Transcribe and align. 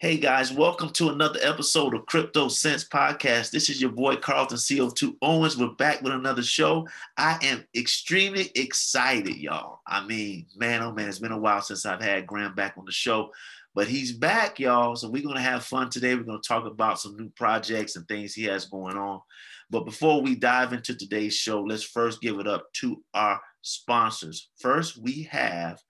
Hey 0.00 0.16
guys, 0.16 0.52
welcome 0.52 0.90
to 0.90 1.08
another 1.08 1.40
episode 1.42 1.92
of 1.92 2.06
Crypto 2.06 2.46
Sense 2.46 2.84
Podcast. 2.84 3.50
This 3.50 3.68
is 3.68 3.80
your 3.80 3.90
boy 3.90 4.14
Carlton 4.14 4.56
CO2 4.56 5.16
Owens. 5.20 5.56
We're 5.56 5.70
back 5.70 6.02
with 6.02 6.12
another 6.12 6.44
show. 6.44 6.86
I 7.16 7.36
am 7.42 7.64
extremely 7.76 8.52
excited, 8.54 9.34
y'all. 9.34 9.80
I 9.88 10.06
mean, 10.06 10.46
man, 10.54 10.82
oh 10.82 10.92
man, 10.92 11.08
it's 11.08 11.18
been 11.18 11.32
a 11.32 11.38
while 11.38 11.62
since 11.62 11.84
I've 11.84 12.00
had 12.00 12.28
Graham 12.28 12.54
back 12.54 12.74
on 12.78 12.84
the 12.84 12.92
show, 12.92 13.32
but 13.74 13.88
he's 13.88 14.12
back, 14.12 14.60
y'all. 14.60 14.94
So 14.94 15.10
we're 15.10 15.24
going 15.24 15.34
to 15.34 15.42
have 15.42 15.64
fun 15.64 15.90
today. 15.90 16.14
We're 16.14 16.22
going 16.22 16.40
to 16.40 16.48
talk 16.48 16.64
about 16.64 17.00
some 17.00 17.16
new 17.16 17.30
projects 17.30 17.96
and 17.96 18.06
things 18.06 18.34
he 18.34 18.44
has 18.44 18.66
going 18.66 18.96
on. 18.96 19.20
But 19.68 19.84
before 19.84 20.22
we 20.22 20.36
dive 20.36 20.72
into 20.72 20.94
today's 20.94 21.34
show, 21.34 21.60
let's 21.60 21.82
first 21.82 22.20
give 22.20 22.38
it 22.38 22.46
up 22.46 22.72
to 22.74 23.02
our 23.14 23.40
sponsors. 23.62 24.48
First, 24.60 24.96
we 24.96 25.24
have 25.24 25.82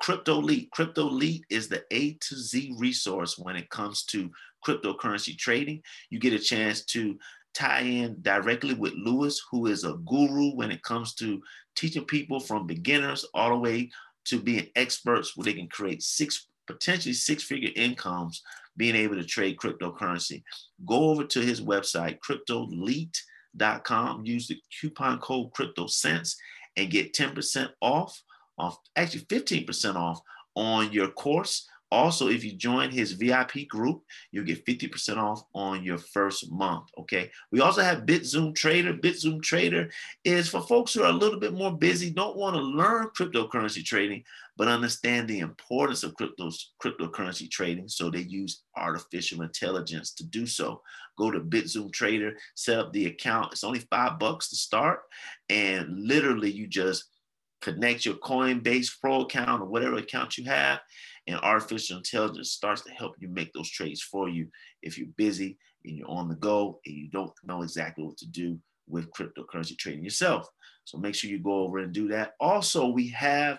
Crypto 0.00 0.40
Elite. 0.40 0.70
Crypto 0.70 1.08
Elite 1.08 1.44
is 1.50 1.68
the 1.68 1.84
A 1.90 2.14
to 2.14 2.36
Z 2.36 2.74
resource 2.78 3.38
when 3.38 3.56
it 3.56 3.70
comes 3.70 4.04
to 4.04 4.30
cryptocurrency 4.66 5.36
trading. 5.36 5.82
You 6.10 6.18
get 6.18 6.32
a 6.32 6.38
chance 6.38 6.84
to 6.86 7.18
tie 7.54 7.80
in 7.80 8.16
directly 8.20 8.74
with 8.74 8.92
Lewis, 8.94 9.42
who 9.50 9.66
is 9.66 9.84
a 9.84 9.94
guru 10.06 10.54
when 10.54 10.70
it 10.70 10.82
comes 10.82 11.14
to 11.14 11.40
teaching 11.74 12.04
people 12.04 12.40
from 12.40 12.66
beginners 12.66 13.24
all 13.34 13.50
the 13.50 13.56
way 13.56 13.90
to 14.26 14.40
being 14.40 14.68
experts 14.76 15.36
where 15.36 15.44
they 15.44 15.54
can 15.54 15.68
create 15.68 16.02
six 16.02 16.48
potentially 16.66 17.12
six 17.12 17.44
figure 17.44 17.70
incomes 17.76 18.42
being 18.76 18.96
able 18.96 19.14
to 19.14 19.24
trade 19.24 19.56
cryptocurrency. 19.56 20.42
Go 20.84 21.10
over 21.10 21.24
to 21.24 21.40
his 21.40 21.60
website, 21.60 22.18
cryptoelite.com, 22.18 24.26
use 24.26 24.48
the 24.48 24.60
coupon 24.80 25.20
code 25.20 25.52
CryptoSense 25.52 26.34
and 26.76 26.90
get 26.90 27.14
10% 27.14 27.68
off 27.80 28.20
off, 28.58 28.78
actually 28.96 29.22
15% 29.22 29.96
off 29.96 30.20
on 30.54 30.92
your 30.92 31.08
course. 31.08 31.66
Also, 31.92 32.26
if 32.26 32.42
you 32.42 32.52
join 32.52 32.90
his 32.90 33.12
VIP 33.12 33.68
group, 33.68 34.02
you'll 34.32 34.44
get 34.44 34.66
50% 34.66 35.18
off 35.18 35.44
on 35.54 35.84
your 35.84 35.98
first 35.98 36.50
month. 36.50 36.88
Okay. 36.98 37.30
We 37.52 37.60
also 37.60 37.80
have 37.80 38.06
BitZoom 38.06 38.56
Trader. 38.56 38.94
BitZoom 38.94 39.40
Trader 39.40 39.88
is 40.24 40.48
for 40.48 40.62
folks 40.62 40.92
who 40.92 41.04
are 41.04 41.10
a 41.10 41.12
little 41.12 41.38
bit 41.38 41.52
more 41.52 41.76
busy, 41.76 42.10
don't 42.10 42.36
want 42.36 42.56
to 42.56 42.60
learn 42.60 43.10
cryptocurrency 43.16 43.84
trading, 43.84 44.24
but 44.56 44.66
understand 44.66 45.28
the 45.28 45.38
importance 45.38 46.02
of 46.02 46.14
cryptos, 46.14 46.56
cryptocurrency 46.82 47.48
trading. 47.48 47.86
So 47.86 48.10
they 48.10 48.22
use 48.22 48.62
artificial 48.76 49.42
intelligence 49.42 50.12
to 50.14 50.24
do 50.24 50.44
so. 50.44 50.82
Go 51.16 51.30
to 51.30 51.38
BitZoom 51.38 51.92
Trader, 51.92 52.36
set 52.56 52.80
up 52.80 52.92
the 52.92 53.06
account. 53.06 53.52
It's 53.52 53.64
only 53.64 53.80
five 53.90 54.18
bucks 54.18 54.48
to 54.48 54.56
start. 54.56 55.02
And 55.48 56.04
literally, 56.04 56.50
you 56.50 56.66
just 56.66 57.04
connect 57.66 58.06
your 58.06 58.14
Coinbase 58.14 58.90
Pro 59.00 59.22
account 59.22 59.60
or 59.60 59.66
whatever 59.66 59.96
account 59.96 60.38
you 60.38 60.44
have, 60.44 60.78
and 61.26 61.40
artificial 61.40 61.96
intelligence 61.96 62.52
starts 62.52 62.82
to 62.82 62.92
help 62.92 63.14
you 63.18 63.28
make 63.28 63.52
those 63.52 63.70
trades 63.70 64.02
for 64.02 64.28
you 64.28 64.46
if 64.82 64.96
you're 64.96 65.08
busy 65.16 65.58
and 65.84 65.96
you're 65.96 66.08
on 66.08 66.28
the 66.28 66.36
go 66.36 66.80
and 66.86 66.94
you 66.94 67.08
don't 67.08 67.32
know 67.44 67.62
exactly 67.62 68.04
what 68.04 68.16
to 68.18 68.26
do 68.26 68.58
with 68.88 69.10
cryptocurrency 69.10 69.76
trading 69.76 70.04
yourself. 70.04 70.48
So 70.84 70.98
make 70.98 71.16
sure 71.16 71.28
you 71.28 71.40
go 71.40 71.64
over 71.64 71.78
and 71.78 71.92
do 71.92 72.06
that. 72.08 72.34
Also, 72.38 72.86
we 72.86 73.08
have 73.08 73.58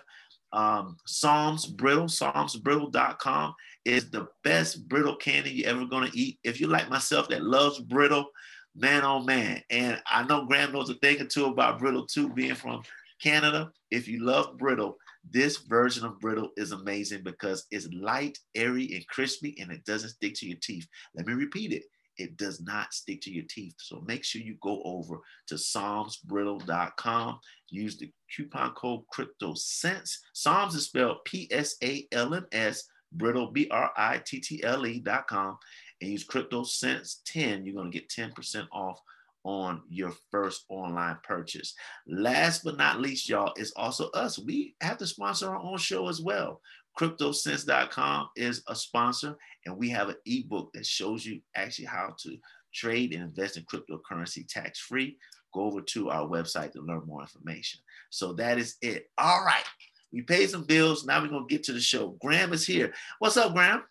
um, 0.54 0.96
Psalms 1.06 1.66
Brittle, 1.66 2.06
psalmsbrittle.com 2.06 3.54
is 3.84 4.10
the 4.10 4.28
best 4.42 4.88
brittle 4.88 5.16
candy 5.16 5.50
you're 5.50 5.68
ever 5.68 5.84
going 5.84 6.10
to 6.10 6.18
eat. 6.18 6.38
If 6.42 6.58
you're 6.58 6.70
like 6.70 6.88
myself 6.88 7.28
that 7.28 7.42
loves 7.42 7.78
brittle, 7.80 8.30
man, 8.74 9.04
oh 9.04 9.20
man. 9.20 9.62
And 9.68 10.00
I 10.06 10.22
know 10.22 10.46
Graham 10.46 10.72
knows 10.72 10.88
a 10.88 10.94
thing 10.94 11.20
or 11.20 11.26
two 11.26 11.44
about 11.44 11.78
brittle 11.78 12.06
too, 12.06 12.30
being 12.30 12.54
from 12.54 12.82
Canada, 13.22 13.70
if 13.90 14.08
you 14.08 14.24
love 14.24 14.58
brittle, 14.58 14.96
this 15.30 15.58
version 15.58 16.04
of 16.04 16.18
brittle 16.20 16.50
is 16.56 16.72
amazing 16.72 17.22
because 17.22 17.66
it's 17.70 17.88
light, 17.92 18.38
airy, 18.54 18.94
and 18.94 19.06
crispy, 19.08 19.56
and 19.60 19.70
it 19.70 19.84
doesn't 19.84 20.10
stick 20.10 20.34
to 20.36 20.46
your 20.46 20.58
teeth. 20.62 20.86
Let 21.14 21.26
me 21.26 21.34
repeat 21.34 21.72
it. 21.72 21.84
It 22.16 22.36
does 22.36 22.60
not 22.60 22.92
stick 22.92 23.20
to 23.22 23.30
your 23.30 23.44
teeth. 23.48 23.74
So 23.78 24.02
make 24.06 24.24
sure 24.24 24.42
you 24.42 24.56
go 24.60 24.82
over 24.84 25.18
to 25.46 25.54
psalmsbrittle.com. 25.54 27.38
Use 27.70 27.96
the 27.96 28.10
coupon 28.34 28.72
code 28.72 29.02
CryptoSense. 29.14 30.16
Psalms 30.32 30.74
is 30.74 30.86
spelled 30.86 31.18
P-S-A-L-M-S, 31.24 32.84
brittle, 33.12 33.52
B-R-I-T-T-L-E.com. 33.52 35.58
And 36.00 36.10
use 36.10 36.26
CryptoSense 36.26 37.16
10. 37.26 37.64
You're 37.64 37.76
going 37.76 37.90
to 37.90 37.98
get 37.98 38.08
10% 38.08 38.66
off 38.72 39.00
on 39.48 39.80
your 39.88 40.12
first 40.30 40.66
online 40.68 41.16
purchase. 41.22 41.74
Last 42.06 42.64
but 42.64 42.76
not 42.76 43.00
least, 43.00 43.30
y'all, 43.30 43.54
is 43.56 43.72
also 43.76 44.10
us. 44.10 44.38
We 44.38 44.74
have 44.82 44.98
to 44.98 45.06
sponsor 45.06 45.48
our 45.48 45.56
own 45.56 45.78
show 45.78 46.08
as 46.08 46.20
well. 46.20 46.60
CryptoSense.com 46.98 48.28
is 48.36 48.62
a 48.68 48.76
sponsor, 48.76 49.38
and 49.64 49.78
we 49.78 49.88
have 49.88 50.10
an 50.10 50.16
ebook 50.26 50.70
that 50.74 50.84
shows 50.84 51.24
you 51.24 51.40
actually 51.54 51.86
how 51.86 52.14
to 52.18 52.36
trade 52.74 53.14
and 53.14 53.22
invest 53.22 53.56
in 53.56 53.64
cryptocurrency 53.64 54.46
tax 54.46 54.80
free. 54.80 55.16
Go 55.54 55.62
over 55.62 55.80
to 55.80 56.10
our 56.10 56.28
website 56.28 56.72
to 56.72 56.82
learn 56.82 57.06
more 57.06 57.22
information. 57.22 57.80
So 58.10 58.34
that 58.34 58.58
is 58.58 58.76
it. 58.82 59.08
All 59.16 59.42
right. 59.46 59.64
We 60.12 60.20
paid 60.20 60.50
some 60.50 60.64
bills. 60.64 61.06
Now 61.06 61.22
we're 61.22 61.28
going 61.28 61.48
to 61.48 61.54
get 61.54 61.64
to 61.64 61.72
the 61.72 61.80
show. 61.80 62.18
Graham 62.20 62.52
is 62.52 62.66
here. 62.66 62.92
What's 63.18 63.38
up, 63.38 63.54
Graham? 63.54 63.82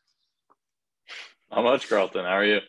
How 1.52 1.64
much, 1.64 1.90
Carlton? 1.90 2.26
How 2.26 2.32
are 2.32 2.46
you? 2.46 2.60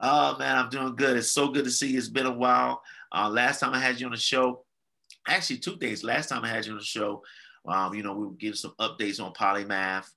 Oh 0.00 0.38
man, 0.38 0.56
I'm 0.56 0.68
doing 0.68 0.94
good. 0.96 1.16
It's 1.16 1.30
so 1.30 1.48
good 1.48 1.64
to 1.64 1.70
see 1.70 1.92
you. 1.92 1.98
It's 1.98 2.08
been 2.08 2.26
a 2.26 2.32
while. 2.32 2.82
Uh, 3.12 3.28
last 3.28 3.60
time 3.60 3.74
I 3.74 3.80
had 3.80 3.98
you 3.98 4.06
on 4.06 4.12
the 4.12 4.18
show, 4.18 4.64
actually 5.26 5.58
two 5.58 5.76
days. 5.76 6.04
Last 6.04 6.28
time 6.28 6.44
I 6.44 6.48
had 6.48 6.66
you 6.66 6.72
on 6.72 6.78
the 6.78 6.84
show, 6.84 7.22
um, 7.66 7.94
you 7.94 8.02
know, 8.02 8.14
we 8.14 8.26
were 8.26 8.32
giving 8.32 8.54
some 8.54 8.74
updates 8.80 9.22
on 9.22 9.32
polymath. 9.32 10.08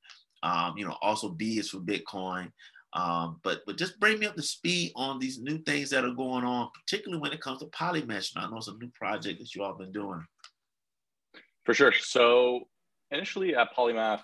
Um, 0.43 0.77
you 0.77 0.85
know, 0.85 0.97
also 1.01 1.29
B 1.29 1.57
is 1.59 1.69
for 1.69 1.79
Bitcoin. 1.79 2.51
Um, 2.93 3.39
but 3.43 3.61
but 3.65 3.77
just 3.77 3.99
bring 3.99 4.19
me 4.19 4.25
up 4.25 4.35
to 4.35 4.41
speed 4.41 4.91
on 4.95 5.17
these 5.17 5.39
new 5.39 5.59
things 5.59 5.89
that 5.91 6.03
are 6.03 6.13
going 6.13 6.43
on, 6.43 6.69
particularly 6.73 7.21
when 7.21 7.31
it 7.31 7.41
comes 7.41 7.59
to 7.59 7.65
polymesh. 7.67 8.33
I 8.35 8.49
know 8.49 8.57
it's 8.57 8.67
a 8.67 8.73
new 8.73 8.89
project 8.89 9.39
that 9.39 9.55
you 9.55 9.63
all 9.63 9.77
been 9.77 9.91
doing. 9.91 10.25
For 11.65 11.73
sure. 11.73 11.93
So 11.93 12.61
initially 13.11 13.55
at 13.55 13.75
Polymath, 13.75 14.21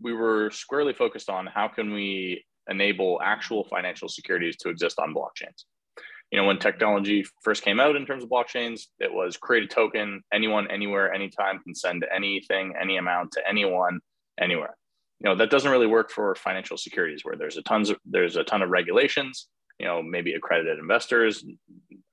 we 0.00 0.12
were 0.12 0.50
squarely 0.50 0.92
focused 0.92 1.30
on 1.30 1.46
how 1.46 1.68
can 1.68 1.92
we 1.92 2.44
enable 2.68 3.20
actual 3.22 3.64
financial 3.64 4.08
securities 4.08 4.56
to 4.58 4.68
exist 4.68 4.98
on 4.98 5.14
blockchains. 5.14 5.64
You 6.32 6.40
know, 6.40 6.46
when 6.46 6.58
technology 6.58 7.24
first 7.42 7.62
came 7.62 7.78
out 7.78 7.94
in 7.94 8.04
terms 8.04 8.24
of 8.24 8.30
blockchains, 8.30 8.86
it 8.98 9.12
was 9.12 9.36
create 9.36 9.62
a 9.62 9.68
token, 9.68 10.22
anyone, 10.32 10.68
anywhere, 10.70 11.12
anytime 11.12 11.60
can 11.60 11.74
send 11.74 12.04
anything, 12.14 12.74
any 12.80 12.96
amount 12.96 13.32
to 13.32 13.48
anyone, 13.48 14.00
anywhere. 14.40 14.76
You 15.20 15.30
know, 15.30 15.36
that 15.36 15.50
doesn't 15.50 15.70
really 15.70 15.86
work 15.86 16.10
for 16.10 16.34
financial 16.34 16.76
securities 16.76 17.24
where 17.24 17.36
there's 17.36 17.56
a 17.56 17.62
tons 17.62 17.90
of 17.90 17.98
there's 18.04 18.36
a 18.36 18.44
ton 18.44 18.62
of 18.62 18.70
regulations. 18.70 19.48
You 19.78 19.86
know, 19.86 20.02
maybe 20.02 20.34
accredited 20.34 20.78
investors 20.78 21.44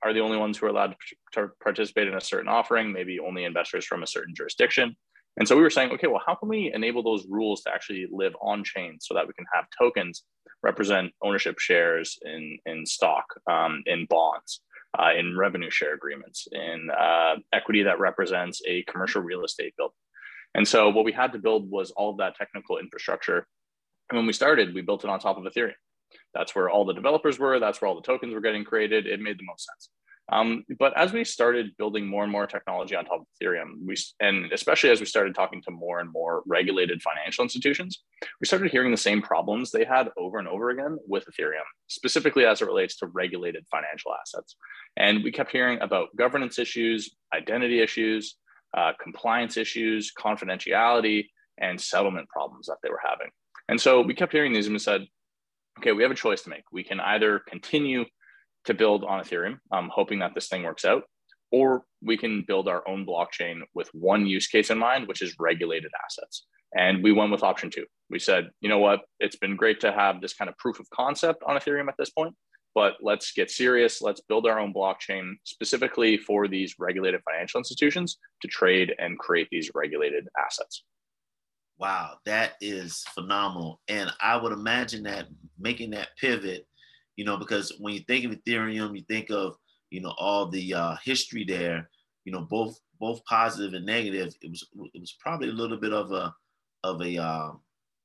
are 0.02 0.12
the 0.12 0.20
only 0.20 0.36
ones 0.36 0.58
who 0.58 0.66
are 0.66 0.70
allowed 0.70 0.94
to 1.32 1.48
participate 1.62 2.06
in 2.06 2.14
a 2.14 2.20
certain 2.20 2.48
offering, 2.48 2.92
maybe 2.92 3.18
only 3.18 3.44
investors 3.44 3.84
from 3.84 4.02
a 4.02 4.06
certain 4.06 4.34
jurisdiction. 4.34 4.94
And 5.36 5.48
so 5.48 5.56
we 5.56 5.62
were 5.62 5.70
saying, 5.70 5.90
okay, 5.92 6.06
well, 6.06 6.22
how 6.24 6.34
can 6.36 6.48
we 6.48 6.72
enable 6.72 7.02
those 7.02 7.26
rules 7.28 7.62
to 7.62 7.72
actually 7.72 8.06
live 8.12 8.34
on 8.40 8.62
chain 8.62 8.98
so 9.00 9.14
that 9.14 9.26
we 9.26 9.32
can 9.32 9.46
have 9.52 9.64
tokens 9.76 10.24
represent 10.64 11.12
ownership 11.22 11.58
shares 11.58 12.18
in, 12.24 12.58
in 12.66 12.86
stock, 12.86 13.26
um, 13.50 13.82
in 13.86 14.06
bonds, 14.06 14.60
uh, 14.98 15.10
in 15.16 15.36
revenue 15.36 15.70
share 15.70 15.94
agreements, 15.94 16.48
in 16.50 16.88
uh, 16.90 17.34
equity 17.52 17.82
that 17.82 18.00
represents 18.00 18.62
a 18.66 18.82
commercial 18.84 19.22
real 19.22 19.44
estate 19.44 19.74
building. 19.76 19.94
And 20.54 20.66
so 20.66 20.88
what 20.88 21.04
we 21.04 21.12
had 21.12 21.32
to 21.32 21.38
build 21.38 21.70
was 21.70 21.90
all 21.90 22.10
of 22.10 22.18
that 22.18 22.36
technical 22.36 22.78
infrastructure. 22.78 23.46
And 24.08 24.16
when 24.16 24.26
we 24.26 24.32
started, 24.32 24.74
we 24.74 24.82
built 24.82 25.04
it 25.04 25.10
on 25.10 25.18
top 25.18 25.36
of 25.36 25.44
Ethereum. 25.44 25.74
That's 26.32 26.54
where 26.54 26.70
all 26.70 26.84
the 26.84 26.94
developers 26.94 27.38
were. 27.38 27.58
That's 27.58 27.80
where 27.80 27.88
all 27.88 27.96
the 27.96 28.02
tokens 28.02 28.32
were 28.32 28.40
getting 28.40 28.64
created. 28.64 29.06
It 29.06 29.20
made 29.20 29.38
the 29.38 29.44
most 29.44 29.66
sense. 29.66 29.90
Um, 30.32 30.64
but 30.78 30.96
as 30.96 31.12
we 31.12 31.22
started 31.24 31.76
building 31.76 32.06
more 32.06 32.22
and 32.22 32.32
more 32.32 32.46
technology 32.46 32.96
on 32.96 33.04
top 33.04 33.20
of 33.20 33.26
Ethereum, 33.40 33.84
we, 33.84 33.94
and 34.20 34.50
especially 34.52 34.90
as 34.90 35.00
we 35.00 35.06
started 35.06 35.34
talking 35.34 35.60
to 35.62 35.70
more 35.70 36.00
and 36.00 36.10
more 36.10 36.42
regulated 36.46 37.02
financial 37.02 37.42
institutions, 37.42 38.02
we 38.40 38.46
started 38.46 38.70
hearing 38.70 38.90
the 38.90 38.96
same 38.96 39.20
problems 39.20 39.70
they 39.70 39.84
had 39.84 40.08
over 40.16 40.38
and 40.38 40.48
over 40.48 40.70
again 40.70 40.98
with 41.06 41.24
Ethereum, 41.26 41.64
specifically 41.88 42.46
as 42.46 42.62
it 42.62 42.66
relates 42.66 42.96
to 42.96 43.06
regulated 43.08 43.66
financial 43.70 44.12
assets. 44.18 44.56
And 44.96 45.22
we 45.22 45.30
kept 45.30 45.50
hearing 45.50 45.80
about 45.82 46.14
governance 46.16 46.58
issues, 46.58 47.10
identity 47.34 47.80
issues, 47.80 48.36
uh, 48.74 48.92
compliance 49.00 49.56
issues, 49.56 50.10
confidentiality, 50.18 51.26
and 51.58 51.80
settlement 51.80 52.28
problems 52.28 52.66
that 52.66 52.78
they 52.82 52.88
were 52.88 53.00
having. 53.04 53.28
And 53.68 53.80
so 53.80 54.00
we 54.00 54.14
kept 54.14 54.32
hearing 54.32 54.52
these 54.52 54.66
and 54.66 54.74
we 54.74 54.78
said, 54.78 55.06
okay, 55.78 55.92
we 55.92 56.02
have 56.02 56.12
a 56.12 56.16
choice 56.16 56.42
to 56.42 56.50
make. 56.50 56.64
We 56.72 56.82
can 56.82 57.00
either 57.00 57.40
continue 57.40 58.04
to 58.64 58.74
build 58.74 59.04
on 59.04 59.22
Ethereum, 59.22 59.58
um, 59.72 59.90
hoping 59.92 60.18
that 60.20 60.34
this 60.34 60.48
thing 60.48 60.62
works 60.62 60.84
out, 60.84 61.04
or 61.52 61.84
we 62.02 62.16
can 62.16 62.44
build 62.46 62.68
our 62.68 62.86
own 62.88 63.06
blockchain 63.06 63.60
with 63.74 63.88
one 63.92 64.26
use 64.26 64.46
case 64.46 64.70
in 64.70 64.78
mind, 64.78 65.06
which 65.06 65.22
is 65.22 65.36
regulated 65.38 65.90
assets. 66.04 66.46
And 66.76 67.02
we 67.04 67.12
went 67.12 67.30
with 67.30 67.44
option 67.44 67.70
two. 67.70 67.86
We 68.10 68.18
said, 68.18 68.50
you 68.60 68.68
know 68.68 68.78
what, 68.78 69.02
it's 69.20 69.36
been 69.36 69.56
great 69.56 69.80
to 69.80 69.92
have 69.92 70.20
this 70.20 70.34
kind 70.34 70.48
of 70.48 70.58
proof 70.58 70.80
of 70.80 70.90
concept 70.90 71.42
on 71.46 71.56
Ethereum 71.56 71.88
at 71.88 71.94
this 71.98 72.10
point, 72.10 72.34
but 72.74 72.94
let's 73.00 73.32
get 73.32 73.50
serious. 73.50 74.02
Let's 74.02 74.20
build 74.22 74.46
our 74.46 74.58
own 74.58 74.74
blockchain 74.74 75.34
specifically 75.44 76.16
for 76.16 76.48
these 76.48 76.74
regulated 76.78 77.20
financial 77.28 77.58
institutions 77.58 78.18
to 78.42 78.48
trade 78.48 78.94
and 78.98 79.18
create 79.18 79.48
these 79.52 79.70
regulated 79.74 80.26
assets. 80.44 80.84
Wow, 81.78 82.18
that 82.24 82.52
is 82.60 83.04
phenomenal. 83.14 83.80
And 83.88 84.10
I 84.20 84.36
would 84.36 84.52
imagine 84.52 85.04
that 85.04 85.26
making 85.58 85.90
that 85.90 86.08
pivot, 86.20 86.66
you 87.16 87.24
know, 87.24 87.36
because 87.36 87.72
when 87.78 87.94
you 87.94 88.00
think 88.00 88.24
of 88.24 88.32
Ethereum, 88.32 88.96
you 88.96 89.04
think 89.08 89.30
of, 89.30 89.56
you 89.90 90.00
know, 90.00 90.14
all 90.18 90.48
the 90.48 90.74
uh, 90.74 90.96
history 91.04 91.44
there, 91.44 91.88
you 92.24 92.32
know, 92.32 92.42
both 92.42 92.78
both 93.00 93.24
positive 93.24 93.74
and 93.74 93.86
negative. 93.86 94.34
It 94.40 94.50
was 94.50 94.66
it 94.94 95.00
was 95.00 95.16
probably 95.20 95.48
a 95.48 95.52
little 95.52 95.78
bit 95.78 95.92
of 95.92 96.12
a 96.12 96.34
of 96.82 97.00
a 97.00 97.18
uh, 97.18 97.52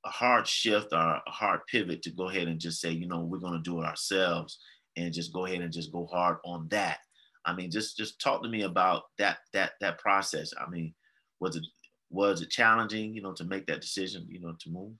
a 0.05 0.09
hard 0.09 0.47
shift 0.47 0.93
or 0.93 1.21
a 1.25 1.31
hard 1.31 1.61
pivot 1.67 2.01
to 2.03 2.11
go 2.11 2.29
ahead 2.29 2.47
and 2.47 2.59
just 2.59 2.79
say, 2.79 2.91
you 2.91 3.07
know, 3.07 3.21
we're 3.21 3.39
going 3.39 3.53
to 3.53 3.69
do 3.69 3.81
it 3.81 3.85
ourselves 3.85 4.59
and 4.95 5.13
just 5.13 5.33
go 5.33 5.45
ahead 5.45 5.61
and 5.61 5.73
just 5.73 5.91
go 5.91 6.05
hard 6.05 6.37
on 6.45 6.67
that. 6.69 6.99
I 7.45 7.53
mean, 7.53 7.71
just 7.71 7.97
just 7.97 8.19
talk 8.19 8.43
to 8.43 8.49
me 8.49 8.63
about 8.63 9.03
that 9.17 9.39
that 9.53 9.71
that 9.81 9.99
process. 9.99 10.53
I 10.59 10.69
mean, 10.69 10.93
was 11.39 11.55
it 11.55 11.65
was 12.09 12.41
it 12.41 12.49
challenging, 12.49 13.13
you 13.13 13.21
know, 13.21 13.33
to 13.33 13.43
make 13.43 13.65
that 13.67 13.81
decision, 13.81 14.25
you 14.29 14.39
know, 14.39 14.53
to 14.59 14.69
move? 14.69 14.93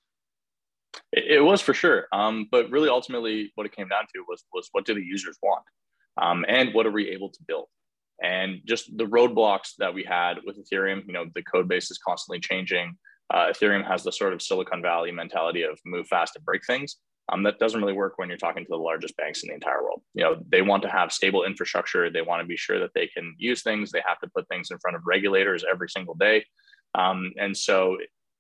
It, 1.12 1.44
was 1.44 1.62
for 1.62 1.74
sure, 1.74 2.08
um, 2.12 2.48
but 2.52 2.70
really, 2.70 2.90
ultimately, 2.90 3.52
what 3.56 3.66
it 3.66 3.76
came 3.76 3.88
down 3.88 4.04
to 4.14 4.24
was 4.28 4.44
was 4.54 4.70
what 4.72 4.86
do 4.86 4.94
the 4.94 5.04
users 5.04 5.38
want, 5.42 5.64
um, 6.22 6.46
and 6.48 6.74
what 6.74 6.86
are 6.86 6.92
we 6.92 7.10
able 7.10 7.30
to 7.30 7.40
build, 7.48 7.68
and 8.24 8.62
just 8.66 8.96
the 8.98 9.06
roadblocks 9.06 9.74
that 9.78 9.94
we 9.94 10.04
had 10.04 10.38
with 10.46 10.58
Ethereum. 10.58 11.06
You 11.08 11.14
know, 11.14 11.26
the 11.34 11.44
code 11.44 11.68
base 11.68 11.92
is 11.92 11.98
constantly 11.98 12.40
changing. 12.40 12.96
Uh, 13.32 13.48
Ethereum 13.48 13.86
has 13.86 14.04
the 14.04 14.12
sort 14.12 14.34
of 14.34 14.42
Silicon 14.42 14.82
Valley 14.82 15.12
mentality 15.12 15.62
of 15.64 15.80
move 15.86 16.08
fast 16.08 16.36
and 16.36 16.46
break 16.46 16.66
things. 16.66 16.98
Um, 17.32 17.44
that 17.44 17.60
doesn't 17.60 17.80
really 17.80 17.94
work 17.94 18.14
when 18.18 18.28
you're 18.28 18.38
talking 18.38 18.64
to 18.64 18.70
the 18.70 18.78
largest 18.78 19.16
banks 19.18 19.44
in 19.44 19.50
the 19.50 19.54
entire 19.54 19.84
world. 19.84 20.02
You 20.16 20.24
know, 20.24 20.38
they 20.52 20.62
want 20.62 20.82
to 20.84 20.90
have 20.90 21.12
stable 21.12 21.44
infrastructure. 21.44 22.10
They 22.10 22.24
want 22.24 22.42
to 22.42 22.48
be 22.48 22.58
sure 22.58 22.80
that 22.80 22.92
they 22.96 23.08
can 23.08 23.36
use 23.38 23.62
things. 23.62 23.92
They 23.92 24.02
have 24.06 24.20
to 24.20 24.30
put 24.36 24.48
things 24.48 24.72
in 24.72 24.80
front 24.80 24.98
of 24.98 25.04
regulators 25.06 25.64
every 25.70 25.90
single 25.90 26.16
day. 26.16 26.46
Um, 26.96 27.32
and 27.38 27.56
so, 27.56 27.98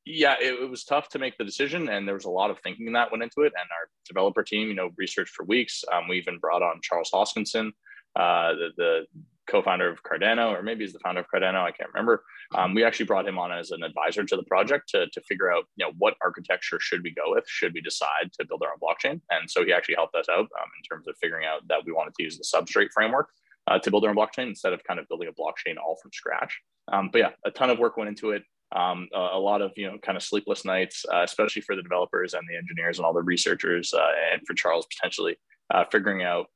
yeah, 0.09 0.35
it, 0.41 0.59
it, 0.59 0.69
was 0.69 0.83
tough 0.83 1.07
to 1.09 1.19
make 1.19 1.37
the 1.37 1.43
decision, 1.43 1.87
and 1.87 2.07
there 2.07 2.15
was 2.15 2.25
a 2.25 2.29
lot 2.29 2.49
of 2.49 2.59
thinking 2.59 2.91
that 2.93 3.11
went 3.11 3.23
into 3.23 3.41
it. 3.41 3.53
And 3.55 3.69
our 3.71 3.89
developer 4.07 4.43
team, 4.43 4.67
you 4.67 4.73
know, 4.73 4.89
researched 4.97 5.33
for 5.33 5.45
weeks. 5.45 5.83
Um, 5.93 6.07
we 6.07 6.17
even 6.17 6.39
brought 6.39 6.63
on 6.63 6.79
Charles 6.81 7.11
Hoskinson, 7.13 7.67
uh, 8.15 8.53
the, 8.53 8.69
the 8.75 9.05
co-founder 9.47 9.87
of 9.87 10.01
Cardano, 10.03 10.51
or 10.51 10.63
maybe 10.63 10.83
he's 10.83 10.93
the 10.93 10.99
founder 10.99 11.21
of 11.21 11.27
Cardano. 11.33 11.61
I 11.61 11.71
can't 11.71 11.89
remember. 11.93 12.23
Um, 12.55 12.73
we 12.73 12.83
actually 12.83 13.05
brought 13.05 13.27
him 13.27 13.37
on 13.37 13.51
as 13.51 13.69
an 13.69 13.83
advisor 13.83 14.23
to 14.23 14.35
the 14.35 14.43
project 14.43 14.89
to, 14.89 15.07
to 15.07 15.21
figure 15.21 15.51
out, 15.51 15.65
you 15.75 15.85
know, 15.85 15.91
what 15.99 16.15
architecture 16.23 16.79
should 16.79 17.03
we 17.03 17.11
go 17.11 17.23
with? 17.27 17.43
Should 17.47 17.75
we 17.75 17.81
decide 17.81 18.31
to 18.39 18.45
build 18.45 18.63
our 18.63 18.71
own 18.71 18.79
blockchain? 18.79 19.21
And 19.29 19.49
so 19.49 19.63
he 19.63 19.71
actually 19.71 19.95
helped 19.95 20.15
us 20.15 20.27
out 20.29 20.39
um, 20.59 20.69
in 20.77 20.83
terms 20.89 21.07
of 21.07 21.15
figuring 21.21 21.45
out 21.45 21.67
that 21.67 21.85
we 21.85 21.91
wanted 21.91 22.15
to 22.15 22.23
use 22.23 22.37
the 22.37 22.43
substrate 22.43 22.89
framework 22.93 23.29
uh, 23.67 23.77
to 23.77 23.91
build 23.91 24.05
our 24.05 24.09
own 24.09 24.15
blockchain 24.15 24.47
instead 24.47 24.73
of 24.73 24.83
kind 24.83 24.99
of 24.99 25.07
building 25.07 25.27
a 25.27 25.33
blockchain 25.33 25.77
all 25.77 25.97
from 26.01 26.11
scratch. 26.13 26.59
Um, 26.91 27.09
but 27.11 27.19
yeah, 27.19 27.29
a 27.45 27.51
ton 27.51 27.69
of 27.69 27.77
work 27.77 27.97
went 27.97 28.09
into 28.09 28.31
it. 28.31 28.43
Um, 28.75 29.07
a, 29.13 29.17
a, 29.33 29.39
lot 29.39 29.61
of 29.61 29.71
you 29.75 29.87
know 29.87 29.97
kind 29.97 30.15
of 30.15 30.23
sleepless 30.23 30.63
nights, 30.63 31.05
uh, 31.11 31.23
especially 31.23 31.63
for 31.63 31.75
the 31.75 31.81
developers 31.81 32.33
and 32.33 32.43
the 32.47 32.55
engineers 32.55 32.99
and 32.99 33.05
all 33.05 33.13
the 33.13 33.21
researchers, 33.21 33.93
uh, 33.93 34.11
and 34.31 34.41
for 34.45 34.53
Charles 34.53 34.85
potentially 34.95 35.37
uh, 35.73 35.85
figuring 35.91 36.23
out 36.23 36.47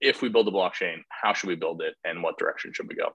if 0.00 0.22
we 0.22 0.28
build 0.28 0.48
a 0.48 0.50
blockchain, 0.50 0.98
how 1.08 1.32
should 1.32 1.48
we 1.48 1.56
build 1.56 1.82
it, 1.82 1.94
and 2.04 2.22
what 2.22 2.38
direction 2.38 2.72
should 2.72 2.88
we 2.88 2.94
go. 2.94 3.10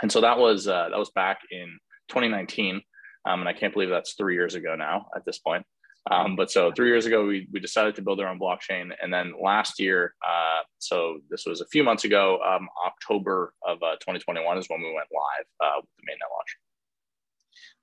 And 0.00 0.10
so 0.10 0.20
that 0.20 0.38
was 0.38 0.68
uh, 0.68 0.88
that 0.90 0.98
was 0.98 1.10
back 1.10 1.40
in 1.50 1.78
2019, 2.08 2.80
um, 3.26 3.40
and 3.40 3.48
I 3.48 3.52
can't 3.52 3.72
believe 3.72 3.90
that's 3.90 4.14
three 4.14 4.34
years 4.34 4.54
ago 4.54 4.76
now 4.76 5.06
at 5.16 5.24
this 5.24 5.38
point. 5.38 5.64
Um, 6.10 6.36
but 6.36 6.50
so 6.50 6.72
three 6.72 6.88
years 6.88 7.06
ago, 7.06 7.26
we, 7.26 7.48
we 7.52 7.60
decided 7.60 7.94
to 7.96 8.02
build 8.02 8.20
our 8.20 8.28
own 8.28 8.38
blockchain. 8.38 8.92
And 9.02 9.12
then 9.12 9.34
last 9.42 9.78
year, 9.78 10.14
uh, 10.26 10.62
so 10.78 11.18
this 11.28 11.44
was 11.46 11.60
a 11.60 11.66
few 11.66 11.84
months 11.84 12.04
ago, 12.04 12.38
um, 12.40 12.68
October 12.86 13.52
of 13.66 13.76
uh, 13.82 13.96
2021 14.00 14.56
is 14.58 14.66
when 14.68 14.80
we 14.80 14.86
went 14.86 15.08
live 15.12 15.46
uh, 15.60 15.80
with 15.80 15.90
the 15.98 16.10
mainnet 16.10 16.32
launch. 16.32 16.56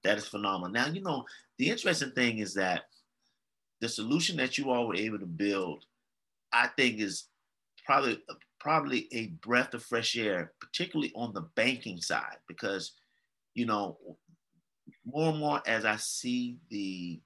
That 0.04 0.18
is 0.18 0.28
phenomenal. 0.28 0.72
Now, 0.72 0.88
you 0.88 1.02
know, 1.02 1.26
the 1.58 1.70
interesting 1.70 2.12
thing 2.12 2.40
is 2.40 2.54
that 2.56 2.84
the 3.82 3.90
solution 3.90 4.38
that 4.38 4.58
you 4.58 4.72
all 4.72 4.88
were 4.88 4.96
able 4.96 5.20
to 5.20 5.26
build, 5.26 5.84
I 6.54 6.68
think 6.68 7.00
is 7.00 7.28
probably 7.86 8.22
probably 8.60 9.08
a 9.12 9.28
breath 9.46 9.74
of 9.74 9.84
fresh 9.84 10.18
air, 10.18 10.54
particularly 10.60 11.12
on 11.16 11.34
the 11.34 11.48
banking 11.56 12.02
side, 12.02 12.38
because 12.48 12.94
you 13.54 13.66
know, 13.66 13.98
more 15.06 15.30
and 15.30 15.40
more 15.40 15.62
as 15.66 15.86
I 15.86 15.96
see 15.98 16.58
the 16.70 17.22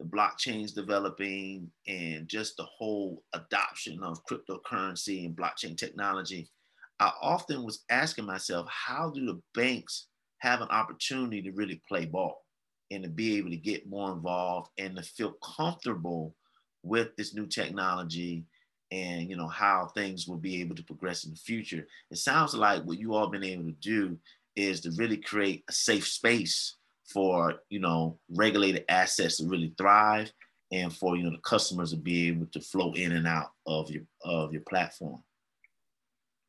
the 0.00 0.04
blockchains 0.04 0.74
developing 0.74 1.70
and 1.86 2.26
just 2.26 2.56
the 2.56 2.64
whole 2.64 3.22
adoption 3.32 4.02
of 4.02 4.18
cryptocurrency 4.26 5.24
and 5.24 5.36
blockchain 5.36 5.76
technology, 5.76 6.50
I 6.98 7.12
often 7.22 7.62
was 7.62 7.84
asking 7.90 8.26
myself, 8.26 8.68
how 8.68 9.10
do 9.10 9.24
the 9.24 9.40
banks 9.54 10.08
have 10.44 10.60
an 10.60 10.68
opportunity 10.68 11.40
to 11.40 11.50
really 11.52 11.80
play 11.88 12.04
ball 12.04 12.44
and 12.90 13.02
to 13.02 13.08
be 13.08 13.38
able 13.38 13.48
to 13.48 13.56
get 13.56 13.88
more 13.88 14.12
involved 14.12 14.70
and 14.76 14.94
to 14.94 15.02
feel 15.02 15.32
comfortable 15.42 16.34
with 16.82 17.16
this 17.16 17.34
new 17.34 17.46
technology 17.46 18.44
and 18.92 19.28
you 19.30 19.36
know 19.36 19.48
how 19.48 19.86
things 19.94 20.28
will 20.28 20.36
be 20.36 20.60
able 20.60 20.76
to 20.76 20.84
progress 20.84 21.24
in 21.24 21.30
the 21.30 21.36
future. 21.36 21.86
It 22.10 22.18
sounds 22.18 22.54
like 22.54 22.84
what 22.84 22.98
you 22.98 23.14
all 23.14 23.28
been 23.28 23.42
able 23.42 23.64
to 23.64 23.72
do 23.72 24.18
is 24.54 24.82
to 24.82 24.90
really 24.98 25.16
create 25.16 25.64
a 25.68 25.72
safe 25.72 26.06
space 26.06 26.76
for 27.10 27.54
you 27.70 27.80
know 27.80 28.18
regulated 28.28 28.84
assets 28.90 29.38
to 29.38 29.48
really 29.48 29.72
thrive 29.78 30.30
and 30.70 30.92
for 30.92 31.16
you 31.16 31.22
know 31.22 31.30
the 31.30 31.38
customers 31.38 31.90
to 31.90 31.96
be 31.96 32.28
able 32.28 32.46
to 32.52 32.60
flow 32.60 32.92
in 32.92 33.12
and 33.12 33.26
out 33.26 33.52
of 33.66 33.90
your 33.90 34.02
of 34.22 34.52
your 34.52 34.62
platform. 34.68 35.22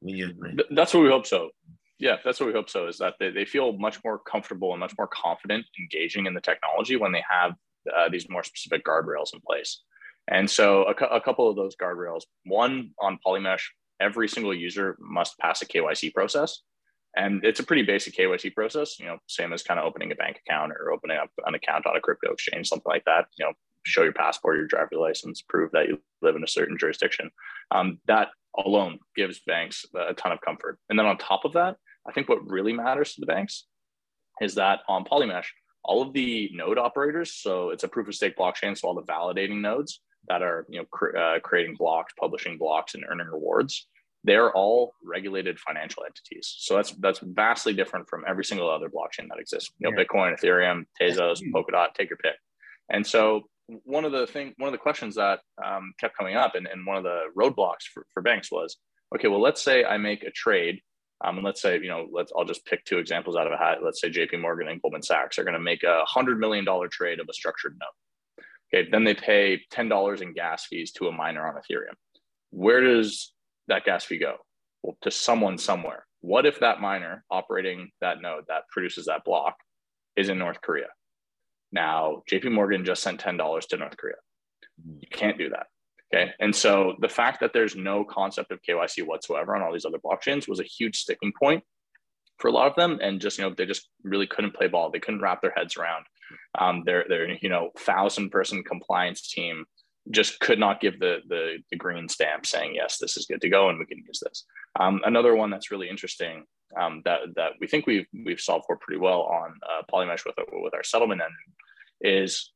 When 0.01 0.15
you 0.15 0.33
that's 0.71 0.94
what 0.94 1.03
we 1.03 1.09
hope 1.09 1.25
so 1.25 1.51
yeah, 2.00 2.18
that's 2.24 2.39
what 2.39 2.47
we 2.47 2.53
hope 2.53 2.69
so. 2.69 2.88
Is 2.88 2.97
that 2.97 3.15
they, 3.19 3.30
they 3.30 3.45
feel 3.45 3.74
much 3.74 4.03
more 4.03 4.19
comfortable 4.19 4.71
and 4.71 4.80
much 4.80 4.94
more 4.97 5.07
confident 5.07 5.65
engaging 5.80 6.25
in 6.25 6.33
the 6.33 6.42
technology 6.42 6.97
when 6.97 7.12
they 7.12 7.24
have 7.30 7.53
uh, 7.95 8.09
these 8.09 8.30
more 8.30 8.44
specific 8.44 8.83
guardrails 8.83 9.33
in 9.33 9.39
place. 9.45 9.81
And 10.27 10.50
so, 10.50 10.83
a, 10.83 11.06
a 11.06 11.21
couple 11.21 11.50
of 11.50 11.56
those 11.56 11.75
guardrails. 11.75 12.21
One 12.45 12.92
on 13.00 13.19
Polymesh, 13.25 13.62
every 14.00 14.27
single 14.27 14.53
user 14.53 14.97
must 15.00 15.38
pass 15.38 15.62
a 15.62 15.65
KYC 15.65 16.13
process, 16.13 16.62
and 17.15 17.45
it's 17.45 17.59
a 17.59 17.63
pretty 17.63 17.83
basic 17.83 18.15
KYC 18.15 18.53
process. 18.53 19.00
You 19.00 19.06
know, 19.06 19.18
same 19.27 19.53
as 19.53 19.63
kind 19.63 19.80
of 19.80 19.86
opening 19.86 20.12
a 20.12 20.15
bank 20.15 20.42
account 20.45 20.74
or 20.74 20.92
opening 20.92 21.18
up 21.18 21.30
an 21.45 21.56
account 21.56 21.86
on 21.86 21.95
a 21.95 22.01
crypto 22.01 22.33
exchange, 22.33 22.68
something 22.68 22.89
like 22.89 23.06
that. 23.06 23.27
You 23.38 23.45
know, 23.45 23.53
show 23.83 24.03
your 24.03 24.13
passport, 24.13 24.57
your 24.57 24.68
driver's 24.68 24.97
license, 24.97 25.42
prove 25.42 25.71
that 25.71 25.88
you 25.88 26.01
live 26.21 26.36
in 26.36 26.44
a 26.44 26.47
certain 26.47 26.77
jurisdiction. 26.77 27.30
Um, 27.71 28.00
that 28.07 28.30
alone 28.57 29.00
gives 29.15 29.39
banks 29.45 29.86
a 29.95 30.13
ton 30.13 30.31
of 30.31 30.42
comfort. 30.42 30.80
And 30.89 30.97
then 30.97 31.06
on 31.06 31.18
top 31.18 31.45
of 31.45 31.53
that, 31.53 31.77
I 32.07 32.12
think 32.12 32.30
what 32.30 32.48
really 32.48 32.74
matters 32.74 33.13
to 33.13 33.22
the 33.22 33.28
banks 33.28 33.66
is 34.42 34.56
that 34.56 34.81
on 34.88 35.06
Polymesh, 35.06 35.48
all 35.84 36.02
of 36.02 36.13
the 36.13 36.50
node 36.54 36.78
operators, 36.78 37.34
so 37.34 37.69
it's 37.69 37.84
a 37.84 37.88
proof 37.88 38.07
of 38.07 38.16
stake 38.16 38.38
blockchain, 38.38 38.78
so 38.78 38.88
all 38.88 38.95
the 38.95 39.04
validating 39.04 39.62
nodes 39.62 40.02
that 40.28 40.42
are 40.42 40.66
you 40.69 40.80
know 40.80 40.85
cr- 40.92 41.16
uh, 41.18 41.40
creating 41.40 41.76
blocks, 41.76 42.14
publishing 42.19 42.57
blocks, 42.57 42.95
and 42.95 43.06
earning 43.07 43.28
rewards, 43.28 43.88
they're 44.24 44.52
all 44.54 44.94
regulated 45.04 45.59
financial 45.59 46.04
entities. 46.04 46.56
So 46.57 46.76
that's 46.76 46.92
that's 46.94 47.19
vastly 47.19 47.74
different 47.74 48.09
from 48.09 48.24
every 48.28 48.44
single 48.44 48.69
other 48.69 48.90
blockchain 48.90 49.28
that 49.30 49.40
exists. 49.40 49.71
You 49.78 49.90
know, 49.90 49.97
yeah. 49.97 50.04
Bitcoin, 50.04 50.40
Ethereum, 50.40 50.85
Tezos, 51.00 51.42
Polkadot, 51.54 51.94
take 51.94 52.09
your 52.09 52.18
pick. 52.18 52.35
And 52.90 53.06
so 53.06 53.44
one 53.83 54.06
of 54.06 54.12
the 54.12 54.28
thing, 54.28 54.54
one 54.57 54.68
of 54.68 54.71
the 54.71 54.80
questions 54.80 55.16
that 55.16 55.40
um, 55.64 55.94
kept 56.00 56.18
coming 56.18 56.35
up, 56.35 56.56
and, 56.56 56.68
and 56.68 56.85
one 56.85 56.97
of 56.97 57.04
the 57.04 57.26
roadblocks 57.38 57.83
for, 57.94 58.06
for 58.14 58.21
banks 58.21 58.52
was, 58.52 58.78
okay, 59.16 59.28
well, 59.28 59.42
let's 59.42 59.64
say 59.64 59.83
I 59.83 59.97
make 59.97 60.24
a 60.24 60.31
trade 60.31 60.81
um, 61.25 61.37
and 61.37 61.45
let's 61.45 61.61
say, 61.61 61.79
you 61.79 61.87
know, 61.87 62.07
let's 62.11 62.31
I'll 62.37 62.45
just 62.45 62.65
pick 62.65 62.85
two 62.85 62.99
examples 62.99 63.35
out 63.35 63.47
of 63.47 63.53
a 63.53 63.57
hat. 63.57 63.79
Let's 63.83 63.99
say 63.99 64.09
JP 64.09 64.41
Morgan 64.41 64.67
and 64.67 64.81
Goldman 64.81 65.01
Sachs 65.01 65.39
are 65.39 65.44
going 65.44 65.55
to 65.55 65.59
make 65.59 65.83
a 65.83 66.03
hundred 66.05 66.39
million 66.39 66.63
dollar 66.63 66.87
trade 66.87 67.19
of 67.19 67.27
a 67.29 67.33
structured 67.33 67.77
note. 67.79 68.45
Okay, 68.73 68.89
then 68.91 69.03
they 69.03 69.15
pay 69.15 69.61
ten 69.71 69.89
dollars 69.89 70.21
in 70.21 70.33
gas 70.33 70.67
fees 70.67 70.91
to 70.94 71.07
a 71.07 71.11
miner 71.11 71.47
on 71.47 71.55
Ethereum. 71.55 71.95
Where 72.51 72.81
does 72.81 73.33
that 73.67 73.85
gas 73.85 74.03
fee 74.03 74.19
go? 74.19 74.35
Well, 74.83 74.97
to 75.01 75.11
someone 75.11 75.57
somewhere. 75.57 76.05
What 76.21 76.45
if 76.45 76.59
that 76.59 76.81
miner 76.81 77.23
operating 77.29 77.89
that 78.01 78.21
node 78.21 78.45
that 78.47 78.63
produces 78.71 79.05
that 79.05 79.23
block 79.25 79.55
is 80.15 80.29
in 80.29 80.37
North 80.37 80.61
Korea? 80.61 80.87
Now, 81.71 82.23
JP 82.31 82.51
Morgan 82.51 82.85
just 82.85 83.03
sent 83.03 83.19
$10 83.19 83.67
to 83.67 83.77
North 83.77 83.97
Korea. 83.97 84.15
You 84.99 85.07
can't 85.11 85.37
do 85.37 85.49
that. 85.49 85.67
Okay. 86.14 86.31
And 86.40 86.56
so 86.56 86.95
the 87.00 87.09
fact 87.09 87.40
that 87.40 87.52
there's 87.54 87.76
no 87.76 88.04
concept 88.04 88.52
of 88.52 88.62
KYC 88.62 89.06
whatsoever 89.06 89.56
on 89.56 89.62
all 89.62 89.74
these 89.74 89.85
other 89.85 89.97
blockchains 89.97 90.47
was 90.47 90.59
a 90.59 90.64
huge 90.64 90.97
sticking 90.97 91.33
point 91.38 91.64
for 92.38 92.47
a 92.47 92.52
lot 92.52 92.68
of 92.68 92.76
them. 92.76 93.00
And 93.02 93.19
just, 93.19 93.38
you 93.38 93.44
know, 93.44 93.54
they 93.56 93.66
just 93.66 93.90
really 94.04 94.28
couldn't 94.28 94.56
play 94.56 94.68
ball. 94.68 94.92
They 94.92 95.00
couldn't 95.00 95.21
wrap 95.21 95.42
their 95.42 95.54
heads 95.56 95.78
around 95.78 96.06
um, 96.59 96.83
their, 96.85 97.06
their, 97.09 97.31
you 97.31 97.50
know, 97.50 97.71
thousand 97.78 98.30
person 98.30 98.64
compliance 98.64 99.30
team 99.30 99.66
just 100.12 100.40
could 100.40 100.59
not 100.59 100.80
give 100.80 101.00
the, 101.00 101.18
the, 101.28 101.57
the 101.71 101.78
green 101.78 102.07
stamp 102.07 102.45
saying, 102.45 102.76
yes, 102.76 103.00
this 103.00 103.18
is 103.18 103.26
good 103.26 103.42
to 103.42 103.50
go 103.50 103.69
and 103.69 103.80
we 103.80 103.85
can 103.85 104.04
use 104.06 104.21
this. 104.24 104.45
Um, 104.80 105.02
another 105.06 105.35
one 105.35 105.50
that's 105.50 105.71
really 105.71 105.90
interesting 105.90 106.45
um, 106.80 107.02
that, 107.06 107.21
that 107.35 107.54
we 107.59 107.68
think 107.68 107.88
we've, 107.88 108.06
we've 108.26 108.40
solved 108.40 108.66
for 108.68 108.78
pretty 108.78 109.00
well 109.00 109.21
on 109.21 109.54
uh, 109.64 109.81
Polymesh 109.92 110.26
with, 110.26 110.35
with 110.52 110.76
our 110.76 110.83
settlement 110.83 111.21
engine 111.21 111.54
is 112.02 112.52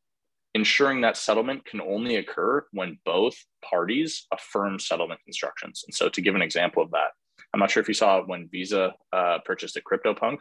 ensuring 0.54 1.02
that 1.02 1.18
settlement 1.18 1.66
can 1.66 1.82
only 1.82 2.16
occur 2.16 2.66
when 2.72 2.98
both 3.06 3.36
parties 3.64 4.28
affirm 4.34 4.80
settlement 4.80 5.20
instructions. 5.28 5.84
And 5.86 5.94
so, 5.94 6.10
to 6.10 6.22
give 6.22 6.36
an 6.36 6.42
example 6.42 6.84
of 6.84 6.92
that, 6.92 7.10
I'm 7.54 7.60
not 7.60 7.72
sure 7.72 7.82
if 7.82 7.88
you 7.88 7.94
saw 7.94 8.22
when 8.22 8.50
Visa 8.52 8.94
uh, 9.14 9.40
purchased 9.46 9.78
a 9.78 9.82
CryptoPunk. 9.82 10.38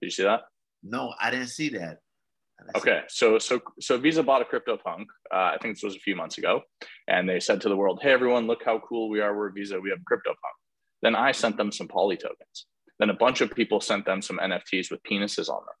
Did 0.00 0.06
you 0.06 0.10
see 0.10 0.22
that? 0.24 0.42
No, 0.82 1.12
I 1.20 1.30
didn't 1.30 1.48
see 1.48 1.70
that. 1.70 1.98
Okay, 2.74 3.02
so 3.08 3.38
so 3.38 3.60
so 3.80 3.98
Visa 3.98 4.22
bought 4.22 4.42
a 4.42 4.44
CryptoPunk. 4.44 5.04
Uh, 5.32 5.52
I 5.54 5.58
think 5.60 5.76
this 5.76 5.82
was 5.82 5.94
a 5.94 6.00
few 6.00 6.16
months 6.16 6.38
ago, 6.38 6.62
and 7.06 7.28
they 7.28 7.38
said 7.38 7.60
to 7.60 7.68
the 7.68 7.76
world, 7.76 8.00
"Hey, 8.02 8.12
everyone, 8.12 8.46
look 8.46 8.64
how 8.64 8.80
cool 8.80 9.10
we 9.10 9.20
are. 9.20 9.36
We're 9.36 9.50
Visa. 9.50 9.78
We 9.78 9.90
have 9.90 9.98
CryptoPunk." 10.10 10.56
Then 11.02 11.14
I 11.14 11.32
sent 11.32 11.58
them 11.58 11.70
some 11.70 11.86
Poly 11.86 12.16
tokens. 12.16 12.66
Then 12.98 13.10
a 13.10 13.14
bunch 13.14 13.42
of 13.42 13.54
people 13.54 13.80
sent 13.80 14.06
them 14.06 14.22
some 14.22 14.38
NFTs 14.38 14.90
with 14.90 15.02
penises 15.02 15.50
on 15.50 15.60
them. 15.66 15.74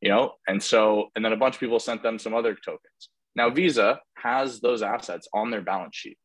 You 0.00 0.10
know, 0.10 0.32
and 0.46 0.62
so 0.62 1.08
and 1.14 1.24
then 1.24 1.32
a 1.32 1.36
bunch 1.36 1.54
of 1.54 1.60
people 1.60 1.80
sent 1.80 2.02
them 2.02 2.18
some 2.18 2.34
other 2.34 2.54
tokens. 2.54 3.08
Now 3.34 3.50
Visa 3.50 4.00
has 4.16 4.60
those 4.60 4.82
assets 4.82 5.28
on 5.32 5.50
their 5.50 5.62
balance 5.62 5.96
sheet 5.96 6.18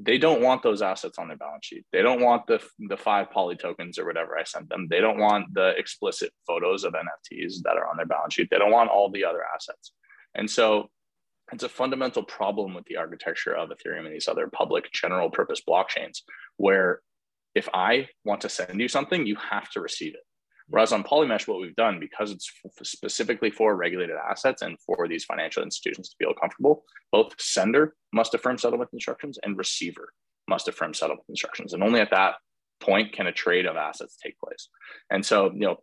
they 0.00 0.18
don't 0.18 0.42
want 0.42 0.62
those 0.62 0.82
assets 0.82 1.18
on 1.18 1.28
their 1.28 1.36
balance 1.36 1.66
sheet. 1.66 1.84
They 1.92 2.02
don't 2.02 2.20
want 2.20 2.46
the 2.46 2.60
the 2.88 2.96
five 2.96 3.30
poly 3.30 3.56
tokens 3.56 3.98
or 3.98 4.06
whatever 4.06 4.36
I 4.36 4.44
sent 4.44 4.68
them. 4.68 4.88
They 4.90 5.00
don't 5.00 5.18
want 5.18 5.54
the 5.54 5.70
explicit 5.76 6.32
photos 6.46 6.84
of 6.84 6.94
NFTs 6.94 7.62
that 7.62 7.76
are 7.76 7.88
on 7.88 7.96
their 7.96 8.06
balance 8.06 8.34
sheet. 8.34 8.48
They 8.50 8.58
don't 8.58 8.72
want 8.72 8.90
all 8.90 9.10
the 9.10 9.24
other 9.24 9.42
assets. 9.54 9.92
And 10.34 10.50
so 10.50 10.90
it's 11.52 11.62
a 11.62 11.68
fundamental 11.68 12.24
problem 12.24 12.74
with 12.74 12.84
the 12.86 12.96
architecture 12.96 13.54
of 13.54 13.70
Ethereum 13.70 14.06
and 14.06 14.14
these 14.14 14.28
other 14.28 14.48
public 14.48 14.90
general 14.92 15.30
purpose 15.30 15.62
blockchains 15.66 16.22
where 16.56 17.00
if 17.54 17.68
I 17.72 18.08
want 18.24 18.40
to 18.40 18.48
send 18.48 18.80
you 18.80 18.88
something, 18.88 19.26
you 19.26 19.36
have 19.36 19.70
to 19.70 19.80
receive 19.80 20.14
it. 20.14 20.22
Whereas 20.68 20.92
on 20.92 21.04
Polymesh, 21.04 21.46
what 21.46 21.60
we've 21.60 21.76
done, 21.76 22.00
because 22.00 22.30
it's 22.30 22.50
specifically 22.82 23.50
for 23.50 23.76
regulated 23.76 24.16
assets 24.16 24.62
and 24.62 24.78
for 24.80 25.06
these 25.08 25.24
financial 25.24 25.62
institutions 25.62 26.08
to 26.08 26.16
feel 26.18 26.34
comfortable, 26.40 26.84
both 27.12 27.34
sender 27.38 27.94
must 28.12 28.34
affirm 28.34 28.56
settlement 28.56 28.90
instructions 28.92 29.38
and 29.42 29.58
receiver 29.58 30.12
must 30.48 30.68
affirm 30.68 30.94
settlement 30.94 31.26
instructions. 31.28 31.74
And 31.74 31.82
only 31.82 32.00
at 32.00 32.10
that 32.10 32.36
point 32.80 33.12
can 33.12 33.26
a 33.26 33.32
trade 33.32 33.66
of 33.66 33.76
assets 33.76 34.16
take 34.22 34.38
place. 34.38 34.68
And 35.10 35.24
so, 35.24 35.52
you 35.52 35.60
know, 35.60 35.76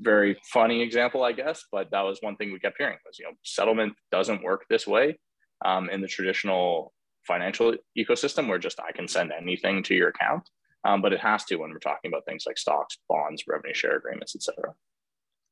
very 0.00 0.36
funny 0.52 0.80
example, 0.82 1.22
I 1.22 1.32
guess, 1.32 1.64
but 1.70 1.90
that 1.90 2.02
was 2.02 2.18
one 2.20 2.36
thing 2.36 2.52
we 2.52 2.58
kept 2.58 2.78
hearing 2.78 2.98
was, 3.04 3.18
you 3.18 3.26
know, 3.26 3.32
settlement 3.44 3.94
doesn't 4.10 4.42
work 4.42 4.64
this 4.68 4.86
way 4.86 5.18
um, 5.64 5.90
in 5.90 6.00
the 6.00 6.08
traditional 6.08 6.92
financial 7.26 7.74
ecosystem 7.98 8.48
where 8.48 8.58
just 8.58 8.80
I 8.80 8.92
can 8.92 9.06
send 9.06 9.32
anything 9.32 9.82
to 9.84 9.94
your 9.94 10.08
account 10.08 10.48
um, 10.84 11.02
but 11.02 11.12
it 11.12 11.20
has 11.20 11.44
to 11.44 11.56
when 11.56 11.70
we're 11.70 11.78
talking 11.78 12.10
about 12.10 12.24
things 12.24 12.44
like 12.46 12.58
stocks, 12.58 12.98
bonds, 13.08 13.44
revenue 13.46 13.74
share 13.74 13.96
agreements, 13.96 14.34
etc. 14.34 14.74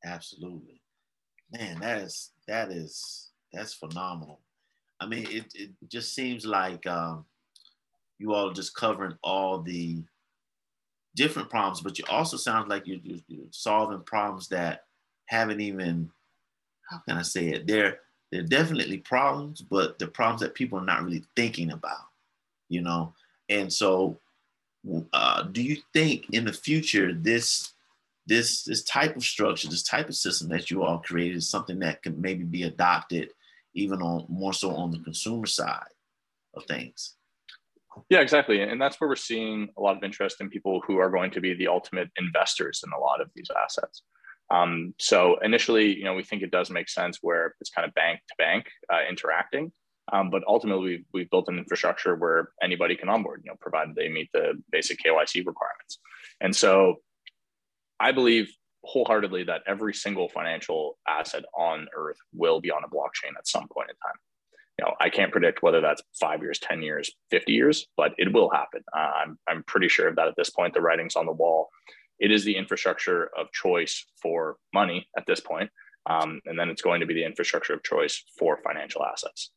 Absolutely, 0.05 0.81
man. 1.51 1.79
That 1.79 1.99
is 1.99 2.31
that 2.47 2.71
is 2.71 3.29
that's 3.53 3.73
phenomenal. 3.73 4.39
I 4.99 5.07
mean, 5.07 5.27
it 5.29 5.45
it 5.55 5.71
just 5.87 6.13
seems 6.13 6.45
like 6.45 6.85
um, 6.87 7.25
you 8.17 8.33
all 8.33 8.49
are 8.49 8.53
just 8.53 8.75
covering 8.75 9.17
all 9.23 9.61
the 9.61 10.03
different 11.15 11.49
problems, 11.49 11.81
but 11.81 11.97
you 11.99 12.05
also 12.09 12.37
sound 12.37 12.69
like 12.69 12.85
you're, 12.85 12.99
you're 13.03 13.47
solving 13.51 14.01
problems 14.01 14.47
that 14.49 14.85
haven't 15.25 15.61
even 15.61 16.09
how 16.89 16.99
can 17.07 17.17
I 17.17 17.21
say 17.21 17.49
it? 17.49 17.67
They're 17.67 17.99
they're 18.31 18.43
definitely 18.43 18.97
problems, 18.97 19.61
but 19.61 19.97
the 19.99 20.07
problems 20.07 20.41
that 20.41 20.53
people 20.53 20.79
are 20.79 20.85
not 20.85 21.03
really 21.03 21.23
thinking 21.35 21.71
about, 21.71 22.07
you 22.67 22.81
know. 22.81 23.13
And 23.49 23.71
so 23.71 24.19
uh, 25.13 25.43
do 25.43 25.61
you 25.61 25.77
think 25.93 26.27
in 26.31 26.45
the 26.45 26.53
future 26.53 27.13
this 27.13 27.73
this 28.27 28.63
this 28.63 28.83
type 28.83 29.15
of 29.15 29.23
structure, 29.23 29.67
this 29.67 29.83
type 29.83 30.07
of 30.07 30.15
system 30.15 30.49
that 30.49 30.69
you 30.69 30.83
all 30.83 30.99
created 30.99 31.37
is 31.37 31.49
something 31.49 31.79
that 31.79 32.03
can 32.03 32.19
maybe 32.21 32.43
be 32.43 32.63
adopted 32.63 33.31
even 33.73 34.01
on 34.01 34.25
more 34.29 34.53
so 34.53 34.71
on 34.71 34.91
the 34.91 34.99
consumer 34.99 35.45
side 35.45 35.93
of 36.55 36.63
things? 36.65 37.15
Yeah, 38.09 38.21
exactly. 38.21 38.61
And 38.61 38.81
that's 38.81 38.99
where 38.99 39.09
we're 39.09 39.15
seeing 39.15 39.69
a 39.77 39.81
lot 39.81 39.97
of 39.97 40.03
interest 40.03 40.41
in 40.41 40.49
people 40.49 40.81
who 40.85 40.97
are 40.97 41.09
going 41.09 41.31
to 41.31 41.41
be 41.41 41.53
the 41.53 41.67
ultimate 41.67 42.09
investors 42.17 42.81
in 42.85 42.91
a 42.93 42.99
lot 42.99 43.19
of 43.19 43.29
these 43.35 43.49
assets. 43.63 44.03
Um, 44.51 44.93
so 44.99 45.37
initially, 45.39 45.95
you 45.95 46.03
know, 46.03 46.13
we 46.13 46.23
think 46.23 46.41
it 46.41 46.51
does 46.51 46.69
make 46.69 46.89
sense 46.89 47.19
where 47.21 47.55
it's 47.59 47.69
kind 47.69 47.87
of 47.87 47.93
bank 47.93 48.19
to 48.29 48.35
bank 48.37 48.65
uh, 48.91 49.01
interacting. 49.09 49.71
Um, 50.11 50.29
but 50.29 50.43
ultimately, 50.47 50.83
we've, 50.83 51.05
we've 51.13 51.29
built 51.29 51.49
an 51.49 51.57
infrastructure 51.57 52.15
where 52.15 52.49
anybody 52.61 52.95
can 52.95 53.09
onboard, 53.09 53.41
you 53.43 53.51
know, 53.51 53.57
provided 53.59 53.95
they 53.95 54.09
meet 54.09 54.29
the 54.33 54.61
basic 54.71 54.99
KYC 55.03 55.45
requirements. 55.45 55.99
And 56.41 56.55
so 56.55 56.97
I 57.99 58.11
believe 58.11 58.51
wholeheartedly 58.83 59.43
that 59.45 59.61
every 59.67 59.93
single 59.93 60.29
financial 60.29 60.97
asset 61.07 61.43
on 61.57 61.87
earth 61.95 62.17
will 62.33 62.61
be 62.61 62.71
on 62.71 62.83
a 62.83 62.87
blockchain 62.87 63.37
at 63.37 63.47
some 63.47 63.67
point 63.67 63.89
in 63.89 63.95
time. 63.95 64.17
You 64.77 64.85
know, 64.85 64.95
I 65.01 65.09
can't 65.09 65.31
predict 65.31 65.61
whether 65.61 65.81
that's 65.81 66.01
five 66.19 66.41
years, 66.41 66.57
10 66.59 66.81
years, 66.81 67.11
50 67.31 67.51
years, 67.51 67.87
but 67.97 68.13
it 68.17 68.31
will 68.31 68.49
happen. 68.49 68.81
Uh, 68.95 69.11
I'm, 69.23 69.39
I'm 69.47 69.63
pretty 69.63 69.89
sure 69.89 70.13
that 70.15 70.27
at 70.27 70.35
this 70.37 70.49
point, 70.49 70.73
the 70.73 70.81
writing's 70.81 71.17
on 71.17 71.25
the 71.25 71.33
wall. 71.33 71.69
It 72.17 72.31
is 72.31 72.45
the 72.45 72.55
infrastructure 72.55 73.29
of 73.37 73.51
choice 73.51 74.05
for 74.21 74.55
money 74.73 75.07
at 75.17 75.25
this 75.25 75.41
point. 75.41 75.69
Um, 76.09 76.39
and 76.45 76.57
then 76.57 76.69
it's 76.69 76.81
going 76.81 77.01
to 77.01 77.05
be 77.05 77.13
the 77.13 77.25
infrastructure 77.25 77.73
of 77.73 77.83
choice 77.83 78.23
for 78.37 78.59
financial 78.63 79.03
assets. 79.03 79.51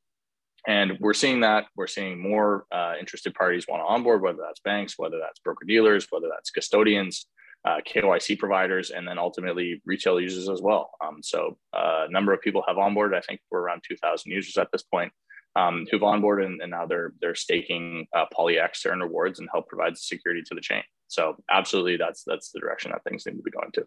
And 0.66 0.96
we're 1.00 1.14
seeing 1.14 1.40
that 1.40 1.66
we're 1.76 1.88
seeing 1.88 2.20
more 2.20 2.66
uh, 2.70 2.94
interested 2.98 3.34
parties 3.34 3.66
want 3.68 3.82
to 3.82 3.86
onboard, 3.86 4.22
whether 4.22 4.38
that's 4.40 4.60
banks, 4.60 4.94
whether 4.96 5.18
that's 5.18 5.40
broker 5.40 5.64
dealers, 5.66 6.06
whether 6.10 6.28
that's 6.28 6.50
custodians, 6.50 7.26
uh, 7.64 7.78
KYC 7.86 8.38
providers, 8.38 8.90
and 8.90 9.06
then 9.06 9.18
ultimately 9.18 9.82
retail 9.84 10.20
users 10.20 10.48
as 10.48 10.62
well. 10.62 10.90
Um, 11.04 11.18
so 11.22 11.58
uh, 11.72 12.06
a 12.08 12.12
number 12.12 12.32
of 12.32 12.40
people 12.40 12.62
have 12.68 12.76
onboarded. 12.76 13.14
I 13.14 13.20
think 13.20 13.40
we're 13.50 13.60
around 13.60 13.82
2,000 13.88 14.30
users 14.30 14.56
at 14.56 14.68
this 14.72 14.82
point 14.82 15.12
um, 15.56 15.86
who've 15.90 16.02
onboarded, 16.02 16.46
and, 16.46 16.62
and, 16.62 16.70
now 16.70 16.86
they're 16.86 17.12
they're 17.20 17.34
staking 17.34 18.06
uh, 18.14 18.24
PolyX 18.36 18.82
to 18.82 18.90
earn 18.90 19.00
rewards 19.00 19.38
and 19.38 19.48
help 19.52 19.68
provide 19.68 19.98
security 19.98 20.42
to 20.42 20.54
the 20.54 20.60
chain. 20.60 20.82
So 21.08 21.36
absolutely, 21.50 21.96
that's 21.96 22.22
that's 22.24 22.52
the 22.52 22.60
direction 22.60 22.92
that 22.92 23.04
things 23.04 23.26
need 23.26 23.36
to 23.36 23.42
be 23.42 23.50
going 23.50 23.70
to. 23.74 23.86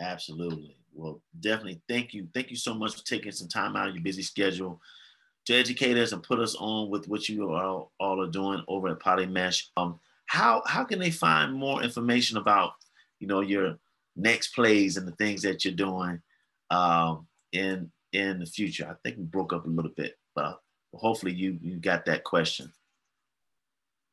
Absolutely. 0.00 0.76
Well, 0.94 1.20
definitely. 1.40 1.82
Thank 1.88 2.14
you. 2.14 2.28
Thank 2.32 2.50
you 2.50 2.56
so 2.56 2.74
much 2.74 2.94
for 2.96 3.04
taking 3.04 3.32
some 3.32 3.48
time 3.48 3.74
out 3.74 3.88
of 3.88 3.94
your 3.94 4.04
busy 4.04 4.22
schedule 4.22 4.80
to 5.48 5.54
educate 5.54 5.96
us 5.96 6.12
and 6.12 6.22
put 6.22 6.38
us 6.38 6.54
on 6.56 6.90
with 6.90 7.08
what 7.08 7.26
you 7.26 7.54
all, 7.54 7.90
all 7.98 8.22
are 8.22 8.30
doing 8.30 8.62
over 8.68 8.88
at 8.88 9.00
Polymesh. 9.00 9.68
Um, 9.78 9.98
how 10.26 10.62
how 10.66 10.84
can 10.84 10.98
they 10.98 11.10
find 11.10 11.54
more 11.54 11.82
information 11.82 12.36
about 12.36 12.72
you 13.18 13.26
know 13.26 13.40
your 13.40 13.78
next 14.14 14.48
plays 14.48 14.98
and 14.98 15.08
the 15.08 15.12
things 15.12 15.40
that 15.42 15.64
you're 15.64 15.72
doing 15.72 16.20
um, 16.70 17.26
in 17.52 17.90
in 18.12 18.40
the 18.40 18.46
future? 18.46 18.86
I 18.90 18.94
think 19.02 19.16
we 19.16 19.24
broke 19.24 19.54
up 19.54 19.64
a 19.64 19.70
little 19.70 19.90
bit, 19.96 20.18
but 20.34 20.60
hopefully 20.92 21.32
you 21.32 21.58
you 21.62 21.76
got 21.78 22.04
that 22.04 22.24
question. 22.24 22.70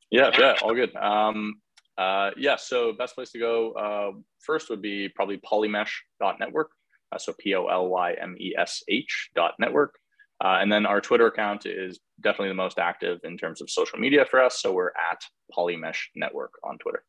Yeah, 0.09 0.31
yeah, 0.39 0.55
all 0.61 0.73
good. 0.73 0.95
Um, 0.95 1.59
uh, 1.97 2.31
yeah, 2.37 2.55
so 2.55 2.93
best 2.93 3.13
place 3.13 3.31
to 3.31 3.39
go 3.39 3.73
uh, 3.73 4.11
first 4.39 4.69
would 4.69 4.81
be 4.81 5.09
probably 5.09 5.39
polymesh.network. 5.39 6.71
Uh, 7.11 7.17
so 7.17 7.33
P 7.37 7.55
O 7.55 7.65
L 7.65 7.89
Y 7.89 8.13
M 8.21 8.37
E 8.39 8.55
S 8.57 8.83
H 8.87 9.31
dot 9.35 9.55
network. 9.59 9.95
Uh, 10.43 10.57
and 10.59 10.71
then 10.71 10.85
our 10.85 10.99
Twitter 10.99 11.27
account 11.27 11.65
is 11.65 11.99
definitely 12.21 12.49
the 12.49 12.55
most 12.55 12.77
active 12.77 13.19
in 13.23 13.37
terms 13.37 13.61
of 13.61 13.69
social 13.69 13.97
media 13.99 14.25
for 14.25 14.43
us. 14.43 14.61
So 14.61 14.73
we're 14.73 14.91
at 15.11 15.21
Polymesh 15.55 15.99
Network 16.15 16.51
on 16.63 16.77
Twitter. 16.77 17.03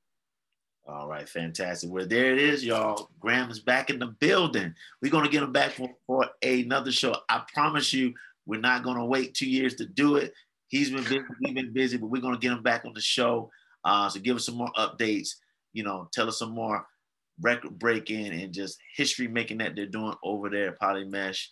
All 0.89 1.09
right, 1.09 1.29
fantastic. 1.29 1.91
Well, 1.91 2.07
there 2.07 2.33
it 2.33 2.39
is, 2.39 2.65
y'all. 2.65 3.11
Graham 3.19 3.51
is 3.51 3.59
back 3.59 3.91
in 3.91 3.99
the 3.99 4.07
building. 4.07 4.73
We're 5.03 5.11
going 5.11 5.25
to 5.25 5.31
get 5.31 5.43
him 5.43 5.53
back 5.53 5.73
for, 5.73 5.91
for 6.07 6.27
another 6.43 6.93
show. 6.93 7.17
I 7.29 7.43
promise 7.53 7.93
you, 7.93 8.15
we're 8.47 8.61
not 8.61 8.85
going 8.85 8.97
to 8.97 9.05
wait 9.05 9.35
two 9.35 9.51
years 9.51 9.75
to 9.77 9.87
do 9.87 10.15
it. 10.15 10.33
He's 10.69 10.91
been 10.91 11.03
busy, 11.03 11.21
we've 11.41 11.55
been 11.55 11.73
busy, 11.73 11.97
but 11.97 12.07
we're 12.07 12.23
going 12.23 12.35
to 12.35 12.41
get 12.41 12.53
him 12.53 12.63
back 12.63 12.85
on 12.85 12.93
the 12.95 13.01
show. 13.01 13.51
Uh, 13.85 14.09
so 14.09 14.21
give 14.21 14.37
us 14.37 14.47
some 14.47 14.57
more 14.57 14.71
updates. 14.79 15.31
You 15.73 15.83
know, 15.83 16.09
tell 16.13 16.29
us 16.29 16.39
some 16.39 16.53
more 16.53 16.87
record 17.41 17.79
breaking 17.79 18.29
and 18.29 18.53
just 18.53 18.79
history 18.97 19.27
making 19.27 19.59
that 19.59 19.75
they're 19.75 19.87
doing 19.87 20.15
over 20.23 20.49
there 20.49 20.69
at 20.69 20.81
Polymesh. 20.81 21.47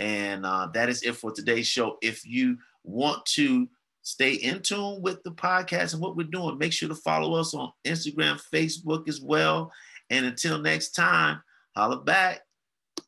And 0.00 0.46
uh, 0.46 0.68
that 0.72 0.88
is 0.88 1.02
it 1.02 1.14
for 1.14 1.30
today's 1.30 1.66
show. 1.66 1.98
If 2.00 2.26
you 2.26 2.56
want 2.82 3.24
to 3.26 3.68
stay 4.02 4.32
in 4.32 4.60
tune 4.62 5.02
with 5.02 5.22
the 5.22 5.30
podcast 5.30 5.92
and 5.92 6.00
what 6.00 6.16
we're 6.16 6.26
doing, 6.26 6.56
make 6.56 6.72
sure 6.72 6.88
to 6.88 6.94
follow 6.94 7.34
us 7.34 7.52
on 7.52 7.70
Instagram, 7.84 8.40
Facebook 8.52 9.08
as 9.08 9.20
well. 9.20 9.70
And 10.08 10.24
until 10.24 10.58
next 10.58 10.92
time, 10.92 11.42
holla 11.76 12.00
back. 12.00 12.40